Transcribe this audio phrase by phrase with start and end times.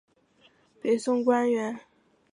[0.81, 1.79] 北宋官员。